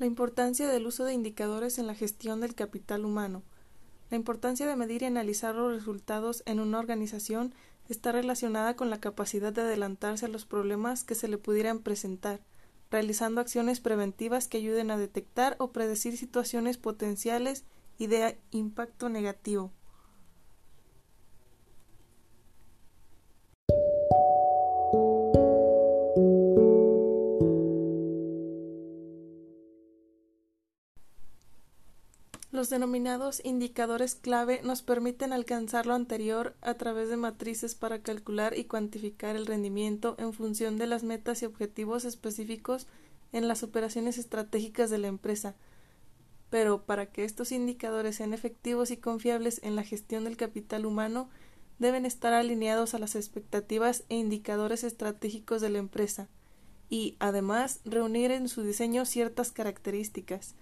[0.00, 3.42] La importancia del uso de indicadores en la gestión del capital humano.
[4.08, 7.54] La importancia de medir y analizar los resultados en una organización
[7.86, 12.40] está relacionada con la capacidad de adelantarse a los problemas que se le pudieran presentar,
[12.90, 17.66] realizando acciones preventivas que ayuden a detectar o predecir situaciones potenciales
[17.98, 19.70] y de impacto negativo.
[32.60, 38.52] Los denominados indicadores clave nos permiten alcanzar lo anterior a través de matrices para calcular
[38.54, 42.86] y cuantificar el rendimiento en función de las metas y objetivos específicos
[43.32, 45.54] en las operaciones estratégicas de la empresa.
[46.50, 51.30] Pero para que estos indicadores sean efectivos y confiables en la gestión del capital humano,
[51.78, 56.28] deben estar alineados a las expectativas e indicadores estratégicos de la empresa
[56.90, 60.56] y, además, reunir en su diseño ciertas características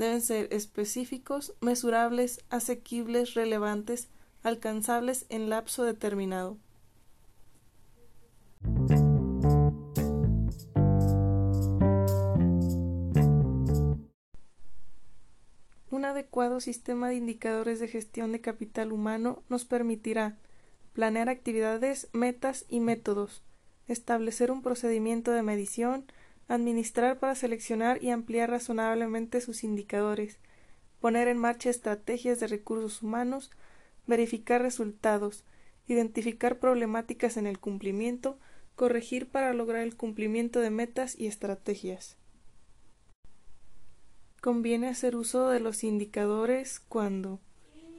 [0.00, 4.08] deben ser específicos, mesurables, asequibles, relevantes,
[4.42, 6.56] alcanzables en lapso determinado.
[15.90, 20.38] Un adecuado sistema de indicadores de gestión de capital humano nos permitirá
[20.94, 23.42] planear actividades, metas y métodos,
[23.86, 26.06] establecer un procedimiento de medición,
[26.50, 30.40] administrar para seleccionar y ampliar razonablemente sus indicadores,
[30.98, 33.52] poner en marcha estrategias de recursos humanos,
[34.08, 35.44] verificar resultados,
[35.86, 38.36] identificar problemáticas en el cumplimiento,
[38.74, 42.16] corregir para lograr el cumplimiento de metas y estrategias.
[44.40, 47.38] Conviene hacer uso de los indicadores cuando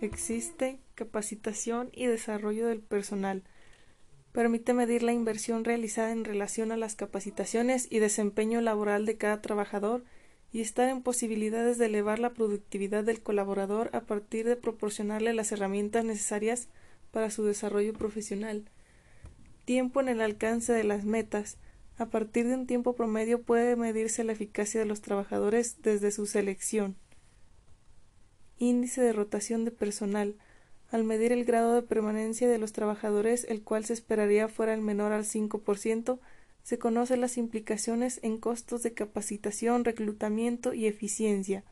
[0.00, 3.42] existe capacitación y desarrollo del personal,
[4.38, 9.42] Permite medir la inversión realizada en relación a las capacitaciones y desempeño laboral de cada
[9.42, 10.04] trabajador
[10.52, 15.50] y estar en posibilidades de elevar la productividad del colaborador a partir de proporcionarle las
[15.50, 16.68] herramientas necesarias
[17.10, 18.70] para su desarrollo profesional.
[19.64, 21.56] Tiempo en el alcance de las metas.
[21.96, 26.26] A partir de un tiempo promedio puede medirse la eficacia de los trabajadores desde su
[26.26, 26.94] selección.
[28.58, 30.36] Índice de rotación de personal
[30.90, 34.80] al medir el grado de permanencia de los trabajadores, el cual se esperaría fuera el
[34.80, 36.18] menor al 5%,
[36.62, 41.64] se conocen las implicaciones en costos de capacitación, reclutamiento y eficiencia.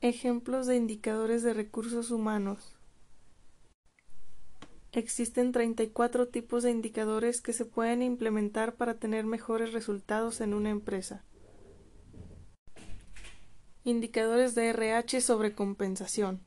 [0.00, 2.77] Ejemplos de indicadores de recursos humanos.
[4.98, 10.70] Existen 34 tipos de indicadores que se pueden implementar para tener mejores resultados en una
[10.70, 11.24] empresa.
[13.84, 16.40] Indicadores de RH sobre compensación.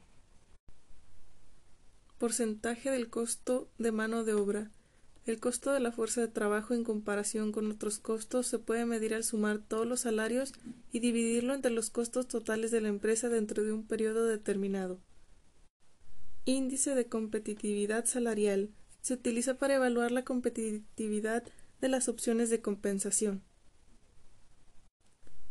[2.18, 4.70] Porcentaje del costo de mano de obra.
[5.26, 9.14] El costo de la fuerza de trabajo en comparación con otros costos se puede medir
[9.14, 10.52] al sumar todos los salarios
[10.92, 15.00] y dividirlo entre los costos totales de la empresa dentro de un periodo determinado.
[16.46, 18.72] Índice de competitividad salarial.
[19.02, 21.44] Se utiliza para evaluar la competitividad
[21.80, 23.44] de las opciones de compensación.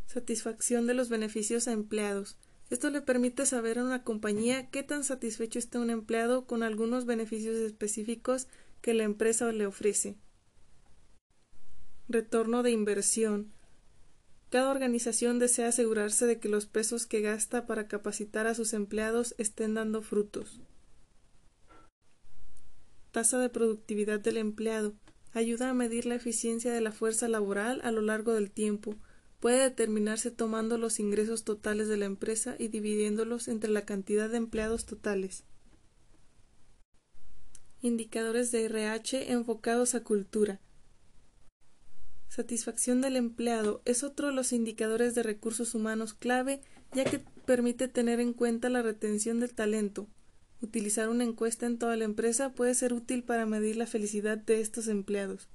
[0.06, 2.38] Satisfacción de los beneficios a empleados.
[2.70, 7.06] Esto le permite saber a una compañía qué tan satisfecho está un empleado con algunos
[7.06, 8.48] beneficios específicos
[8.80, 10.16] que la empresa le ofrece.
[12.08, 13.52] Retorno de inversión.
[14.50, 19.36] Cada organización desea asegurarse de que los pesos que gasta para capacitar a sus empleados
[19.38, 20.60] estén dando frutos.
[23.10, 24.94] Tasa de productividad del empleado.
[25.32, 28.96] Ayuda a medir la eficiencia de la fuerza laboral a lo largo del tiempo.
[29.40, 34.36] Puede determinarse tomando los ingresos totales de la empresa y dividiéndolos entre la cantidad de
[34.36, 35.44] empleados totales.
[37.80, 40.60] Indicadores de RH enfocados a cultura.
[42.28, 47.88] Satisfacción del empleado es otro de los indicadores de recursos humanos clave ya que permite
[47.88, 50.06] tener en cuenta la retención del talento,
[50.62, 54.60] Utilizar una encuesta en toda la empresa puede ser útil para medir la felicidad de
[54.60, 55.48] estos empleados.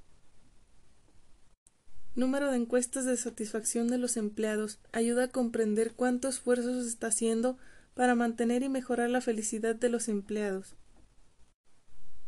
[2.16, 7.08] Número de encuestas de satisfacción de los empleados ayuda a comprender cuánto esfuerzo se está
[7.08, 7.58] haciendo
[7.94, 10.76] para mantener y mejorar la felicidad de los empleados.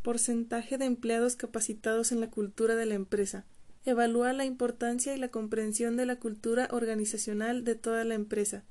[0.04, 3.46] Porcentaje de empleados capacitados en la cultura de la empresa.
[3.86, 8.66] Evalúa la importancia y la comprensión de la cultura organizacional de toda la empresa.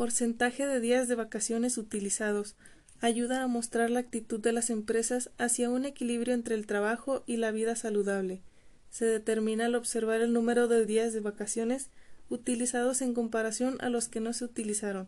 [0.00, 2.56] Porcentaje de días de vacaciones utilizados
[3.02, 7.36] ayuda a mostrar la actitud de las empresas hacia un equilibrio entre el trabajo y
[7.36, 8.40] la vida saludable.
[8.88, 11.90] Se determina al observar el número de días de vacaciones
[12.30, 15.06] utilizados en comparación a los que no se utilizaron.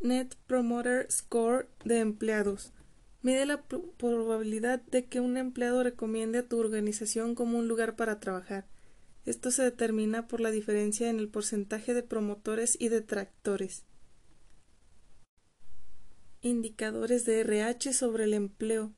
[0.00, 2.74] Net Promoter Score de empleados.
[3.22, 8.20] Mide la probabilidad de que un empleado recomiende a tu organización como un lugar para
[8.20, 8.68] trabajar.
[9.26, 13.82] Esto se determina por la diferencia en el porcentaje de promotores y detractores.
[16.42, 18.92] Indicadores de RH sobre el empleo.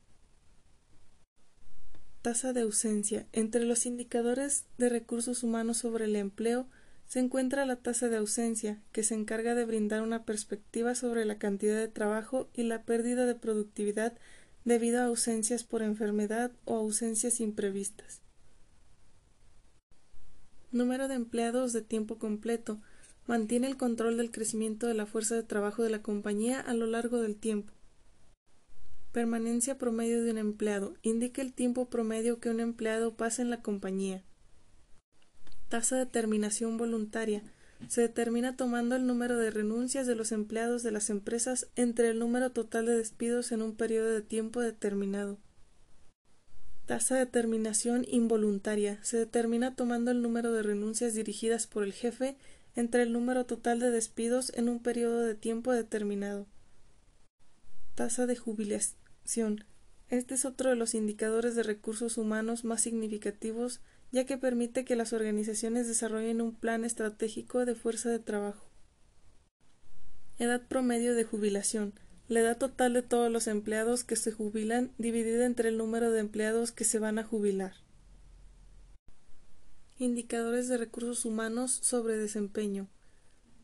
[2.21, 3.27] Tasa de ausencia.
[3.33, 6.69] Entre los indicadores de recursos humanos sobre el empleo
[7.07, 11.39] se encuentra la tasa de ausencia, que se encarga de brindar una perspectiva sobre la
[11.39, 14.13] cantidad de trabajo y la pérdida de productividad
[14.67, 18.21] debido a ausencias por enfermedad o ausencias imprevistas.
[20.71, 22.81] Número de empleados de tiempo completo.
[23.27, 26.87] Mantiene el control del crecimiento de la fuerza de trabajo de la compañía a lo
[26.87, 27.73] largo del tiempo.
[29.13, 30.95] Permanencia promedio de un empleado.
[31.03, 34.23] Indica el tiempo promedio que un empleado pasa en la compañía.
[35.71, 37.43] Tasa de terminación voluntaria.
[37.89, 42.19] Se determina tomando el número de renuncias de los empleados de las empresas entre el
[42.19, 45.39] número total de despidos en un periodo de tiempo determinado.
[46.89, 48.99] Tasa de terminación involuntaria.
[49.03, 52.39] Se determina tomando el número de renuncias dirigidas por el jefe
[52.77, 56.47] entre el número total de despidos en un periodo de tiempo determinado.
[57.95, 59.67] Tasa de jubilación.
[60.09, 64.97] Este es otro de los indicadores de recursos humanos más significativos ya que permite que
[64.97, 68.65] las organizaciones desarrollen un plan estratégico de fuerza de trabajo.
[70.39, 71.93] Edad promedio de jubilación.
[72.29, 76.21] La edad total de todos los empleados que se jubilan dividida entre el número de
[76.21, 77.73] empleados que se van a jubilar.
[79.99, 82.89] Indicadores de recursos humanos sobre desempeño.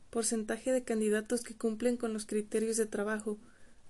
[0.09, 3.37] Porcentaje de candidatos que cumplen con los criterios de trabajo.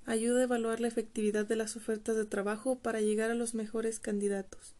[0.05, 3.99] Ayuda a evaluar la efectividad de las ofertas de trabajo para llegar a los mejores
[3.99, 4.75] candidatos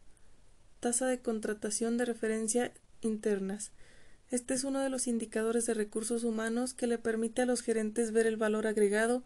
[0.85, 2.71] tasa de contratación de referencia
[3.01, 3.71] internas.
[4.29, 8.11] Este es uno de los indicadores de recursos humanos que le permite a los gerentes
[8.11, 9.23] ver el valor agregado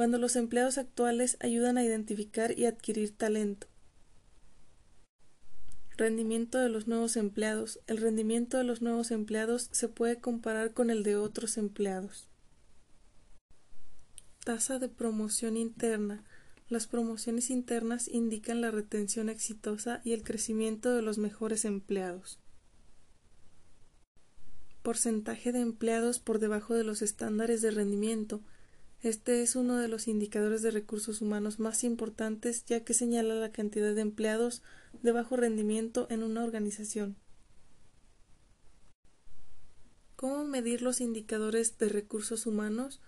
[0.00, 3.66] cuando los empleados actuales ayudan a identificar y adquirir talento.
[5.98, 7.80] Rendimiento de los nuevos empleados.
[7.86, 12.30] El rendimiento de los nuevos empleados se puede comparar con el de otros empleados.
[14.42, 16.24] Tasa de promoción interna.
[16.70, 22.38] Las promociones internas indican la retención exitosa y el crecimiento de los mejores empleados.
[24.80, 28.40] Porcentaje de empleados por debajo de los estándares de rendimiento.
[29.02, 33.50] Este es uno de los indicadores de recursos humanos más importantes ya que señala la
[33.50, 34.62] cantidad de empleados
[35.02, 37.16] de bajo rendimiento en una organización.
[40.16, 43.00] ¿Cómo medir los indicadores de recursos humanos?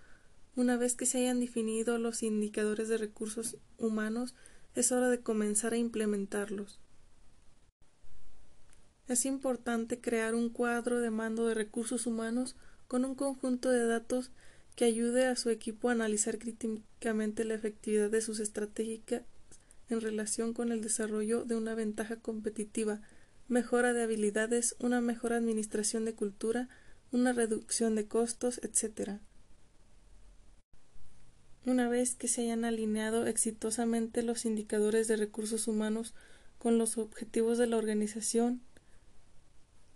[0.55, 4.33] Una vez que se hayan definido los indicadores de recursos humanos,
[4.73, 6.79] es hora de comenzar a implementarlos.
[9.07, 12.55] Es importante crear un cuadro de mando de recursos humanos
[12.87, 14.31] con un conjunto de datos
[14.75, 19.23] que ayude a su equipo a analizar críticamente la efectividad de sus estrategias
[19.89, 23.01] en relación con el desarrollo de una ventaja competitiva,
[23.47, 26.69] mejora de habilidades, una mejor administración de cultura,
[27.11, 29.19] una reducción de costos, etc.
[31.65, 36.13] Una vez que se hayan alineado exitosamente los indicadores de recursos humanos
[36.57, 38.61] con los objetivos de la organización,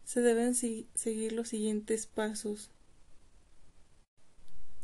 [0.05, 2.69] se deben seguir los siguientes pasos.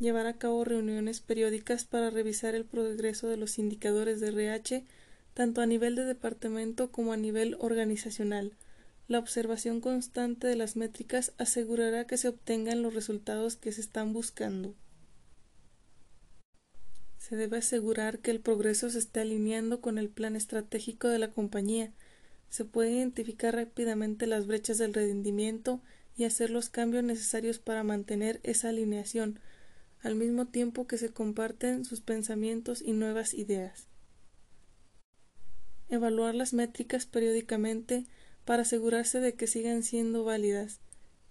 [0.04, 4.84] Llevar a cabo reuniones periódicas para revisar el progreso de los indicadores de RH
[5.34, 8.52] tanto a nivel de departamento como a nivel organizacional.
[9.08, 14.12] La observación constante de las métricas asegurará que se obtengan los resultados que se están
[14.12, 14.76] buscando.
[17.18, 21.32] Se debe asegurar que el progreso se esté alineando con el plan estratégico de la
[21.32, 21.94] compañía.
[22.50, 25.80] Se puede identificar rápidamente las brechas del rendimiento
[26.18, 29.40] y hacer los cambios necesarios para mantener esa alineación,
[30.04, 33.88] al mismo tiempo que se comparten sus pensamientos y nuevas ideas.
[35.90, 38.06] Evaluar las métricas periódicamente
[38.46, 40.80] para asegurarse de que sigan siendo válidas.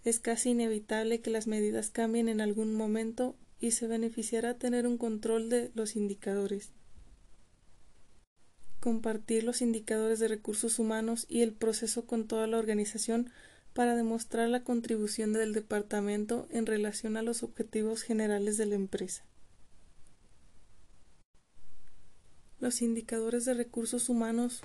[0.04, 4.98] Es casi inevitable que las medidas cambien en algún momento y se beneficiará tener un
[4.98, 6.70] control de los indicadores.
[8.80, 13.30] Compartir los indicadores de recursos humanos y el proceso con toda la organización
[13.72, 19.24] para demostrar la contribución del departamento en relación a los objetivos generales de la empresa.
[22.60, 24.62] Los indicadores de recursos humanos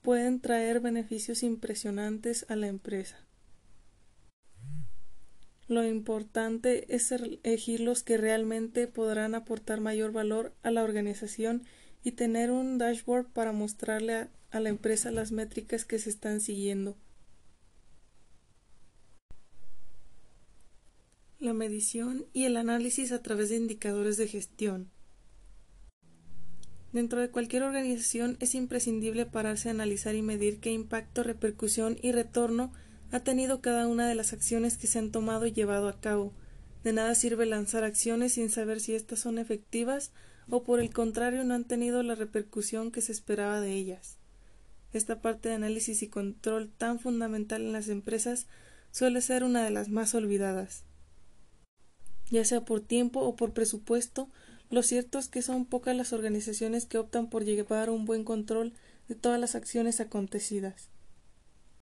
[0.00, 3.24] pueden traer beneficios impresionantes a la empresa.
[5.66, 11.62] Lo importante es elegir los que realmente podrán aportar mayor valor a la organización
[12.02, 16.96] y tener un dashboard para mostrarle a, la empresa las métricas que se están siguiendo.
[21.44, 24.90] La medición y el análisis a través de indicadores de gestión.
[26.92, 32.12] Dentro de cualquier organización es imprescindible pararse a analizar y medir qué impacto, repercusión y
[32.12, 32.72] retorno
[33.10, 36.32] ha tenido cada una de las acciones que se han tomado y llevado a cabo.
[36.82, 40.12] De nada sirve lanzar acciones sin saber si éstas son efectivas
[40.48, 44.18] o por el contrario no han tenido la repercusión que se esperaba de ellas.
[44.92, 48.46] Esta parte de análisis y control tan fundamental en las empresas
[48.92, 50.84] suele ser una de las más olvidadas.
[52.34, 54.28] Ya sea por tiempo o por presupuesto,
[54.68, 58.72] lo cierto es que son pocas las organizaciones que optan por llevar un buen control
[59.06, 60.88] de todas las acciones acontecidas.